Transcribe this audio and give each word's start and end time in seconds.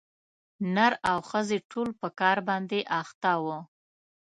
نر 0.75 0.93
او 1.09 1.17
ښځي 1.29 1.57
ټول 1.71 1.89
په 2.01 2.07
کار 2.19 2.37
باندي 2.47 2.81
اخته 3.01 3.31
وه 3.43 3.59